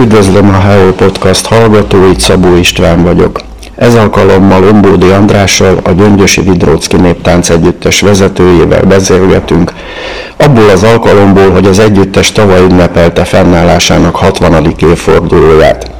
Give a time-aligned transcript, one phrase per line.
[0.00, 3.40] Üdvözlöm a Hello Podcast hallgatóit, Szabó István vagyok.
[3.76, 9.72] Ez alkalommal Ombódi Andrással, a Gyöngyösi Vidrócki Néptánc Együttes vezetőjével beszélgetünk,
[10.36, 14.74] abból az alkalomból, hogy az együttes tavaly ünnepelte fennállásának 60.
[14.80, 15.90] évfordulóját.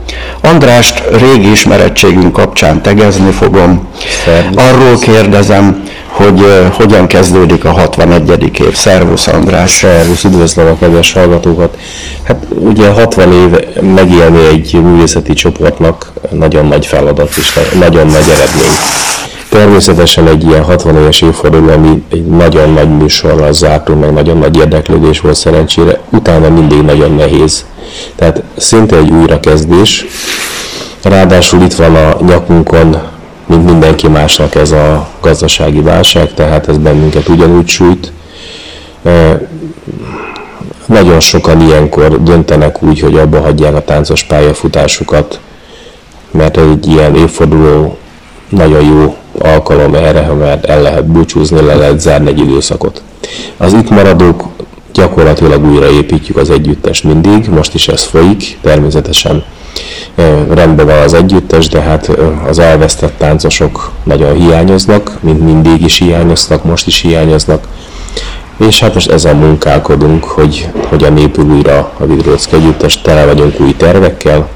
[0.40, 3.88] Andrást régi ismerettségünk kapcsán tegezni fogom.
[4.54, 5.82] Arról kérdezem,
[6.18, 8.42] hogy hogyan kezdődik a 61.
[8.60, 8.74] év.
[8.74, 9.70] Szervusz András!
[9.70, 11.76] Szervusz, üdvözlöm a kedves hallgatókat!
[12.22, 18.74] Hát ugye 60 év megélni egy művészeti csoportnak nagyon nagy feladat és nagyon nagy eredmény.
[19.48, 24.56] Természetesen egy ilyen 60 éves évforduló, ami egy nagyon nagy műsorral zártunk, meg nagyon nagy
[24.56, 27.64] érdeklődés volt szerencsére, utána mindig nagyon nehéz.
[28.16, 30.06] Tehát szinte egy újrakezdés.
[31.02, 32.96] Ráadásul itt van a nyakunkon
[33.48, 38.12] mint mindenki másnak ez a gazdasági válság, tehát ez bennünket ugyanúgy sújt.
[40.86, 45.40] Nagyon sokan ilyenkor döntenek úgy, hogy abba hagyják a táncos pályafutásukat,
[46.30, 47.96] mert egy ilyen évforduló
[48.48, 53.02] nagyon jó alkalom erre, mert el lehet búcsúzni, le lehet zárni egy időszakot.
[53.56, 54.44] Az itt maradók
[54.92, 59.44] gyakorlatilag újraépítjük az együttest mindig, most is ez folyik, természetesen
[60.48, 62.10] rendben van az együttes, de hát
[62.46, 67.66] az elvesztett táncosok nagyon hiányoznak, mint mindig is hiányoznak, most is hiányoznak.
[68.56, 73.76] És hát most ezzel munkálkodunk, hogy hogyan épül újra a Vidrócki Együttes, tele vagyunk új
[73.76, 74.48] tervekkel,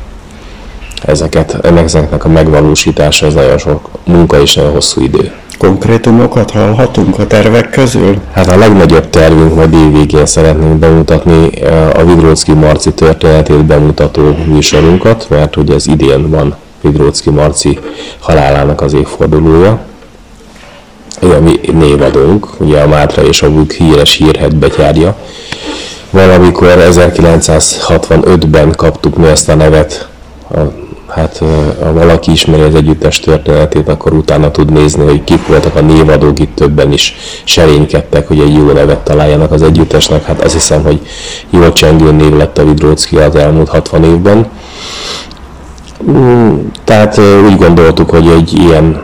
[1.04, 5.32] ezeket, ezeknek a megvalósítása az nagyon sok munka és nagyon hosszú idő.
[5.62, 8.20] Konkrétumokat hallhatunk a tervek közül?
[8.32, 15.26] Hát a legnagyobb tervünk majd évvégén szeretnénk bemutatni eh, a Vidrócki Marci történetét bemutató műsorunkat,
[15.28, 17.78] mert ugye ez idén van Vidrócki Marci
[18.18, 19.80] halálának az évfordulója.
[21.20, 25.16] Ő a mi névadónk, ugye a Mátra és a Vuk híres hírhet betyárja.
[26.10, 30.08] Valamikor 1965-ben kaptuk mi ezt a nevet
[30.50, 30.81] a
[31.14, 31.38] hát
[31.82, 36.38] ha valaki ismeri az együttes történetét, akkor utána tud nézni, hogy kik voltak a névadók,
[36.38, 40.24] itt többen is serénykedtek, hogy egy jó nevet találjanak az együttesnek.
[40.24, 41.00] Hát azt hiszem, hogy
[41.50, 44.46] jó csengő név lett a Vidrócki az elmúlt 60 évben.
[46.10, 49.02] Mm, tehát úgy gondoltuk, hogy egy ilyen,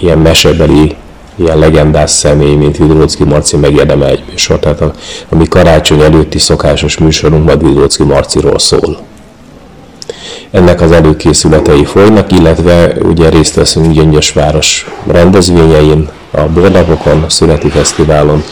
[0.00, 0.96] ilyen mesebeli
[1.34, 4.58] ilyen legendás személy, mint Vidrócki Marci megérdemel egy műsor.
[4.58, 4.92] Tehát a,
[5.28, 8.98] a mi karácsony előtti szokásos műsorunk majd Vidrócki Marciról szól
[10.50, 18.44] ennek az előkészületei folynak, illetve ugye részt veszünk Gyöngyösváros rendezvényein, a Bornapokon, a Születi Fesztiválon.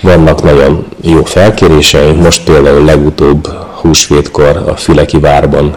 [0.00, 3.48] Vannak nagyon jó felkéréseink, most például legutóbb
[3.80, 5.76] húsvétkor a Füleki Várban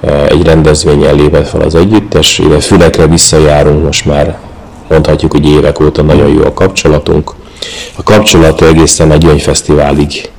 [0.00, 4.38] e, egy rendezvényen lépett fel az együttes, ide Fülekre visszajárunk most már,
[4.88, 7.32] mondhatjuk, hogy évek óta nagyon jó a kapcsolatunk.
[7.96, 10.31] A kapcsolat egészen a Gyöngyfesztiválig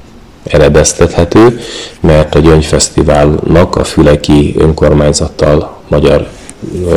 [0.54, 1.60] eredeztethető,
[2.00, 6.28] mert a Gyöngyfesztiválnak a Füleki önkormányzattal, magyar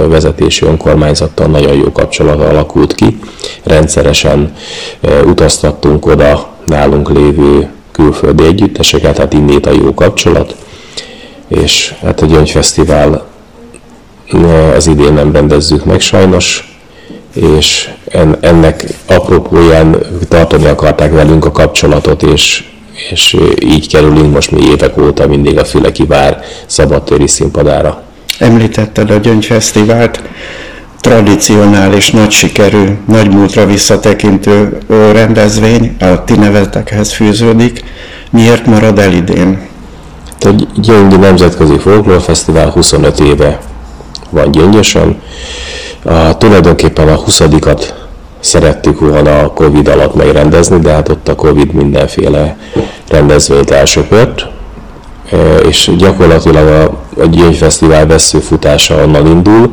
[0.08, 3.18] vezetési önkormányzattal nagyon jó kapcsolat alakult ki.
[3.62, 4.52] Rendszeresen
[5.26, 10.54] utaztattunk oda nálunk lévő külföldi együtteseket, hát innét a jó kapcsolat,
[11.48, 13.26] és hát a Gyöngyfesztivál
[14.76, 16.76] az idén nem rendezzük meg sajnos,
[17.34, 17.90] és
[18.40, 19.96] ennek apropóján
[20.28, 22.64] tartani akarták velünk a kapcsolatot, és
[23.10, 28.02] és így kerülünk most mi évek óta mindig a Füleki Vár szabadtéri színpadára.
[28.38, 30.22] Említetted a Gyöngyfesztivált,
[31.00, 34.78] tradicionális, nagy sikerű, nagy múltra visszatekintő
[35.12, 37.84] rendezvény, a ti nevetekhez fűződik.
[38.30, 39.68] Miért marad el idén?
[40.40, 43.60] A Gyöngyi Nemzetközi Folklórfesztivál 25 éve
[44.30, 45.20] van Gyöngyösen.
[46.02, 47.40] A, tulajdonképpen a 20
[48.46, 52.56] szerettük volna a Covid alatt megrendezni, de hát ott a Covid mindenféle
[53.08, 54.46] rendezvényt elsöpört,
[55.68, 56.82] és gyakorlatilag a,
[57.22, 59.70] a Gyöngyfesztivál veszőfutása onnan indul.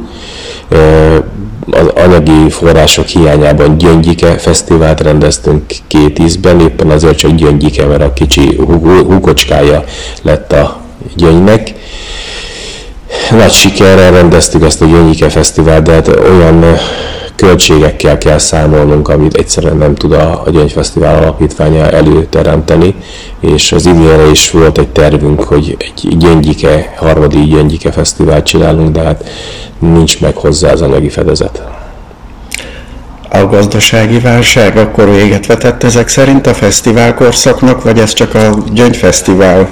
[1.71, 8.13] Az anyagi források hiányában Gyöngyike fesztivált rendeztünk két ízben, éppen azért csak Gyöngyike, mert a
[8.13, 8.55] kicsi
[9.07, 9.83] húkocskája
[10.21, 10.81] lett a
[11.15, 11.73] Gyöngynek.
[13.31, 16.63] Nagy sikerrel rendeztük ezt a Gyöngyike fesztivált, de hát olyan
[17.35, 22.95] költségekkel kell számolnunk, amit egyszerűen nem tud a, a Gyöngyfesztivál alapítványa előteremteni,
[23.39, 29.01] és az idénre is volt egy tervünk, hogy egy gyöngyike, harmadik gyöngyike fesztivált csinálunk, de
[29.01, 29.29] hát
[29.79, 31.63] nincs meg hozzá az anyagi fedezet.
[33.29, 38.49] A gazdasági válság akkor véget vetett ezek szerint a fesztivál korszaknak, vagy ez csak a
[38.73, 39.69] gyöngyfesztivál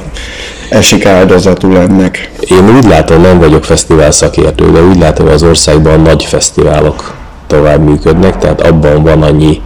[0.69, 2.31] esik áldozatul ennek?
[2.39, 7.19] Én úgy látom, nem vagyok fesztivál szakértő, de úgy látom, az országban nagy fesztiválok
[7.51, 9.61] tovább működnek, tehát abban van annyi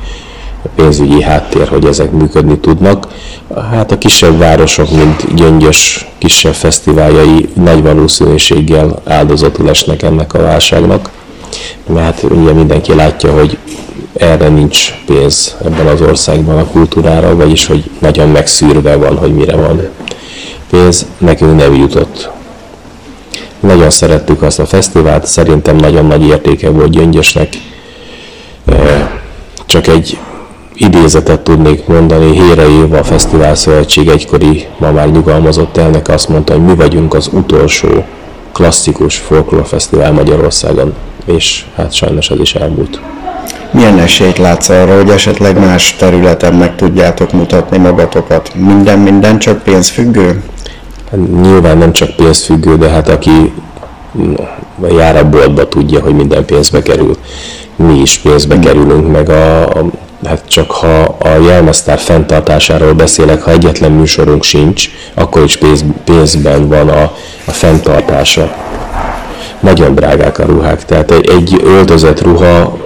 [0.76, 3.08] pénzügyi háttér, hogy ezek működni tudnak.
[3.72, 11.10] Hát a kisebb városok, mint Gyöngyös kisebb fesztiváljai nagy valószínűséggel áldozatul esnek ennek a válságnak,
[11.88, 13.58] mert ugye mindenki látja, hogy
[14.14, 19.56] erre nincs pénz ebben az országban a kultúrára, vagyis hogy nagyon megszűrve van, hogy mire
[19.56, 19.90] van
[20.70, 22.30] pénz, nekünk nem jutott.
[23.60, 27.50] Nagyon szerettük azt a fesztivált, szerintem nagyon nagy értéke volt Gyöngyösnek.
[29.66, 30.18] Csak egy
[30.74, 36.54] idézetet tudnék mondani, Hére Éva a Fesztivál Szövetség egykori, ma már nyugalmazott elnök azt mondta,
[36.54, 38.06] hogy mi vagyunk az utolsó
[38.54, 40.94] klasszikus folklórfesztivál Magyarországon,
[41.26, 43.00] és hát sajnos ez is elmúlt.
[43.72, 48.52] Milyen esélyt látsz arra, hogy esetleg más területen meg tudjátok mutatni magatokat?
[48.56, 50.44] Minden, minden csak pénzfüggő?
[51.12, 53.54] Hát nyilván nem csak pénzfüggő, de hát aki
[54.90, 57.18] jár a boltba tudja, hogy minden pénzbe kerül.
[57.76, 59.86] Mi is pénzbe kerülünk, meg a, a
[60.26, 66.68] hát csak ha a jelmeztár fenntartásáról beszélek, ha egyetlen műsorunk sincs, akkor is pénz, pénzben
[66.68, 67.02] van a,
[67.46, 68.56] a fenntartása.
[69.60, 72.78] Nagyon drágák a ruhák, tehát egy, egy öltözött ruha,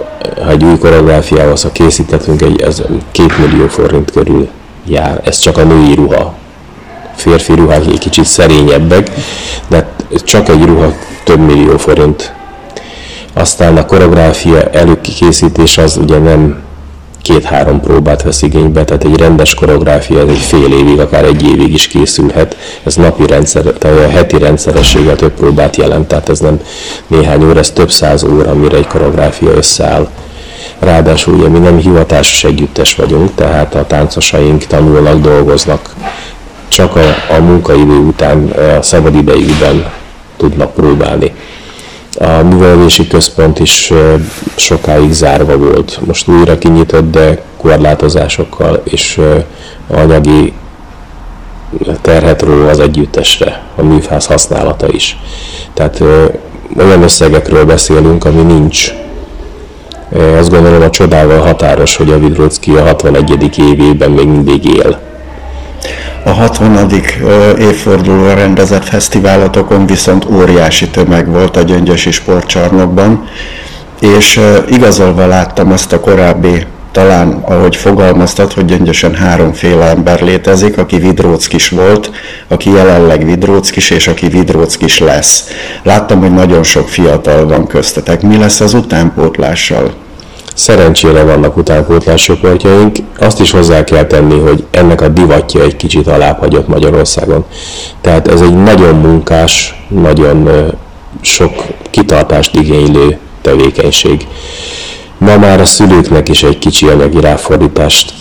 [0.44, 4.48] ha egy új koreográfiával ha készítettünk, egy, ez két millió forint körül
[4.86, 5.20] jár.
[5.24, 6.34] Ez csak a női ruha.
[7.14, 9.10] Férfi ruhák egy kicsit szerényebbek,
[9.68, 9.88] de
[10.24, 10.92] csak egy ruha
[11.24, 12.34] több millió forint.
[13.40, 16.62] Aztán a koreográfia előkészítés az ugye nem
[17.22, 21.86] két-három próbát vesz igénybe, tehát egy rendes koreográfia, egy fél évig, akár egy évig is
[21.86, 22.56] készülhet.
[22.82, 26.60] Ez napi rendszer, tehát heti rendszerességgel több próbát jelent, tehát ez nem
[27.06, 30.08] néhány óra, ez több száz óra, mire egy koreográfia összeáll.
[30.78, 35.94] Ráadásul ugye mi nem hivatásos együttes vagyunk, tehát a táncosaink tanulnak, dolgoznak,
[36.68, 39.90] csak a, a munkaidő után, a szabadidejükben
[40.36, 41.32] tudnak próbálni.
[42.14, 43.92] A művelési központ is
[44.56, 46.00] sokáig zárva volt.
[46.06, 49.20] Most újra kinyitott, de korlátozásokkal és
[49.88, 50.52] anyagi
[52.00, 55.18] terhet ró az együttesre, a műfáz használata is.
[55.74, 56.02] Tehát
[56.78, 58.94] olyan összegekről beszélünk, ami nincs.
[60.38, 63.58] Azt gondolom a csodával határos, hogy a Vidrocki a 61.
[63.58, 65.09] évében még mindig él
[66.24, 66.90] a 60.
[67.58, 73.28] évfordulóra rendezett fesztiválatokon viszont óriási tömeg volt a Gyöngyösi sportcsarnokban,
[74.00, 80.98] és igazolva láttam azt a korábbi talán, ahogy fogalmaztad, hogy gyöngyösen háromféle ember létezik, aki
[80.98, 82.10] Vidróckis volt,
[82.48, 85.48] aki jelenleg Vidróckis, és aki Vidróckis lesz.
[85.82, 88.22] Láttam, hogy nagyon sok fiatal van köztetek.
[88.22, 89.99] Mi lesz az utánpótlással?
[90.60, 92.96] Szerencsére vannak utánpótlás csoportjaink.
[93.18, 97.44] Azt is hozzá kell tenni, hogy ennek a divatja egy kicsit alábbhagyott Magyarországon.
[98.00, 100.48] Tehát ez egy nagyon munkás, nagyon
[101.20, 101.52] sok
[101.90, 104.26] kitartást igénylő tevékenység.
[105.18, 108.12] Ma már a szülőknek is egy kicsi anyagi ráfordítást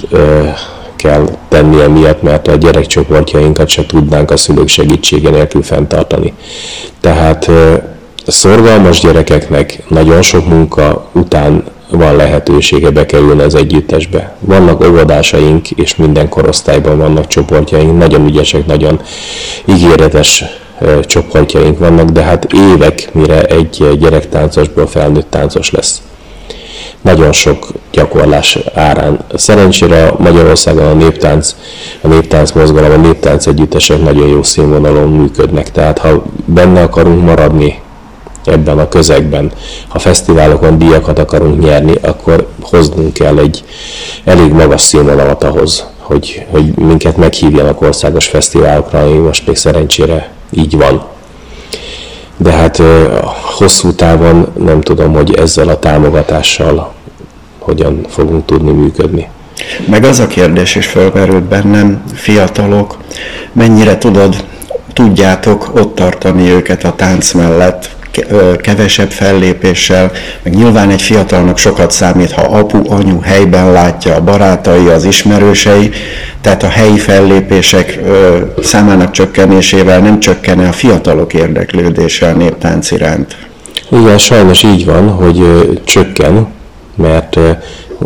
[0.96, 6.34] kell tennie miatt, mert a gyerekcsoportjainkat se tudnánk a szülők segítsége nélkül fenntartani.
[7.02, 7.50] Tehát
[8.28, 14.36] szorgalmas gyerekeknek nagyon sok munka után van lehetősége bekerülni az együttesbe.
[14.40, 19.02] Vannak óvodásaink, és minden korosztályban vannak csoportjaink, nagyon ügyesek, nagyon
[19.66, 20.44] ígéretes
[21.02, 26.02] csoportjaink vannak, de hát évek, mire egy gyerektáncosból felnőtt táncos lesz.
[27.02, 29.20] Nagyon sok gyakorlás árán.
[29.36, 31.56] Szerencsére Magyarországon a néptánc,
[32.02, 37.80] a néptánc mozgalom, a néptánc együttesek nagyon jó színvonalon működnek, tehát ha benne akarunk maradni
[38.50, 39.52] ebben a közegben,
[39.88, 43.64] ha fesztiválokon díjakat akarunk nyerni, akkor hoznunk kell egy
[44.24, 50.78] elég magas színvonalat ahhoz, hogy, hogy minket meghívjanak országos fesztiválokra, ami most még szerencsére így
[50.78, 51.04] van.
[52.38, 52.82] De hát
[53.58, 56.94] hosszú távon nem tudom, hogy ezzel a támogatással
[57.60, 59.30] hogyan fogunk tudni működni.
[59.88, 62.98] Meg az a kérdés is felmerült bennem, fiatalok,
[63.52, 64.46] mennyire tudod,
[64.94, 67.90] tudjátok ott tartani őket a tánc mellett,
[68.62, 70.12] kevesebb fellépéssel,
[70.44, 75.92] meg nyilván egy fiatalnak sokat számít, ha apu, anyu helyben látja a barátai, az ismerősei,
[76.42, 78.00] tehát a helyi fellépések
[78.62, 83.36] számának csökkenésével nem csökkene a fiatalok érdeklődése a néptánc iránt.
[83.92, 85.44] Igen, sajnos így van, hogy
[85.84, 86.48] csökken,
[86.96, 87.40] mert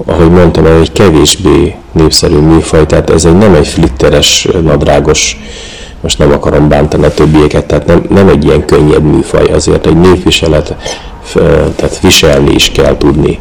[0.05, 5.37] ahogy mondtam, egy kevésbé népszerű műfaj, tehát ez egy nem egy flitteres, nadrágos
[6.03, 9.97] most nem akarom bántani a többieket, tehát nem, nem egy ilyen könnyed műfaj, azért egy
[9.97, 10.75] népviselet,
[11.75, 13.39] tehát viselni is kell tudni.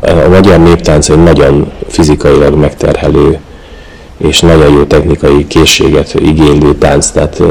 [0.00, 3.38] A magyar néptánc egy nagyon fizikailag megterhelő
[4.16, 7.42] és nagyon jó technikai készséget igénylő tánc, tehát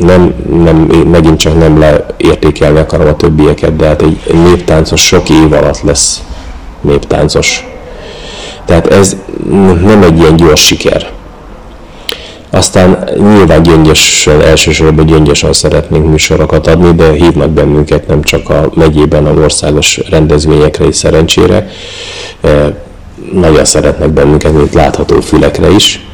[0.00, 0.34] nem,
[0.64, 0.76] nem,
[1.10, 6.22] megint csak nem leértékelni akarom a többieket, de hát egy néptáncos sok év alatt lesz
[6.80, 7.66] néptáncos.
[8.64, 9.16] Tehát ez
[9.84, 11.10] nem egy ilyen gyors siker.
[12.54, 19.26] Aztán nyilván gyöngyösen, elsősorban gyöngyösen szeretnénk műsorokat adni, de hívnak bennünket nem csak a megyében,
[19.26, 21.70] a országos rendezvényekre is szerencsére.
[23.32, 26.06] Nagyon szeretnek bennünket, mint látható fülekre is.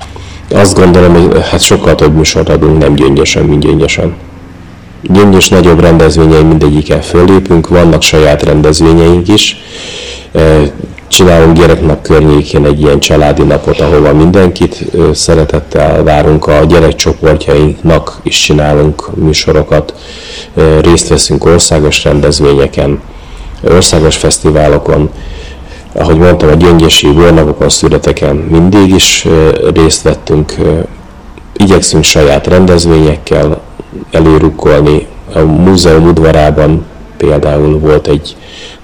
[0.50, 4.16] Azt gondolom, hogy hát sokkal több műsort adunk nem gyöngyösen, mint gyöngyösen.
[5.02, 9.56] Gyöngyös nagyobb rendezvényei mindegyikkel föllépünk, vannak saját rendezvényeink is
[11.08, 19.16] csinálunk gyereknap környékén egy ilyen családi napot, ahova mindenkit szeretettel várunk, a gyerekcsoportjainknak is csinálunk
[19.16, 19.94] műsorokat,
[20.80, 23.00] részt veszünk országos rendezvényeken,
[23.70, 25.10] országos fesztiválokon,
[25.92, 29.26] ahogy mondtam, a gyöngyösi vornapokon, születeken mindig is
[29.74, 30.54] részt vettünk,
[31.56, 33.60] igyekszünk saját rendezvényekkel
[34.10, 36.84] előrukkolni, a múzeum udvarában
[37.16, 38.36] például volt egy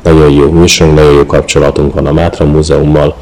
[0.04, 3.16] nagyon jó műsorunk, nagyon jó kapcsolatunk van a Mátra Múzeummal.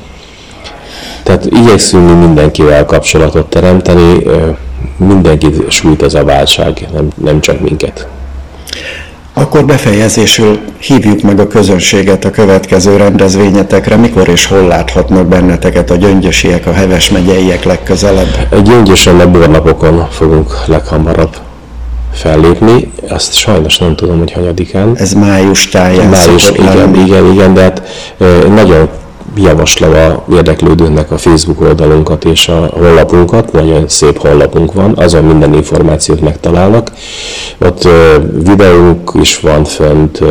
[1.23, 4.23] Tehát igyekszünk mi mindenkivel kapcsolatot teremteni,
[4.97, 8.07] mindenkit sújt az a válság, nem, nem csak minket.
[9.35, 13.97] Akkor befejezésül hívjuk meg a közönséget a következő rendezvényetekre.
[13.97, 18.63] Mikor és hol láthatnak benneteket a gyöngyösiek, a heves megyeiek legközelebb?
[18.65, 21.37] Gyöngyösen a bornapokon fogunk leghamarabb
[22.13, 24.97] fellépni, azt sajnos nem tudom, hogy hanyadikán.
[24.97, 26.99] Ez május táján Május, igen, lenni.
[26.99, 27.83] igen, igen, de hát
[28.55, 28.89] nagyon
[29.37, 35.55] javaslom a érdeklődőnek a Facebook oldalunkat és a honlapunkat, nagyon szép honlapunk van, azon minden
[35.55, 36.93] információt megtalálnak.
[37.59, 37.89] Ott
[38.45, 40.23] videónk is van fönt,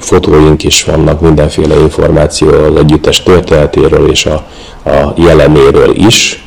[0.00, 4.44] fotóink is vannak, mindenféle információ az együttes történetéről és a,
[4.90, 6.44] a jelenéről is.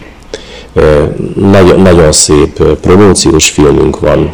[1.36, 4.30] Nagyon, nagyon szép promóciós filmünk van,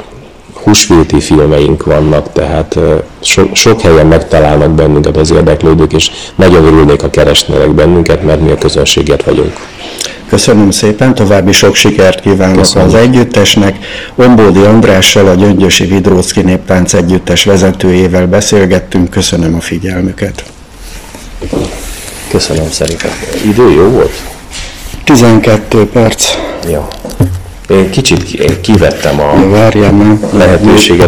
[0.63, 2.79] húsvéti filmeink vannak, tehát
[3.19, 8.51] so, sok helyen megtalálnak bennünket az érdeklődők, és nagyon örülnék, ha keresnének bennünket, mert mi
[8.51, 9.53] a közönséget vagyunk.
[10.29, 12.87] Köszönöm szépen, további sok sikert kívánok Köszönöm.
[12.87, 13.77] az együttesnek.
[14.15, 19.09] Ombódi Andrással, a Gyöngyösi Vidrócki Néptánc Együttes vezetőjével beszélgettünk.
[19.09, 20.43] Köszönöm a figyelmüket.
[22.29, 23.11] Köszönöm szerintem.
[23.45, 24.21] Idő jó volt?
[25.03, 26.25] 12 perc.
[26.69, 26.87] Jó.
[27.69, 31.01] Én kicsit kivettem a Várjál lehetőséget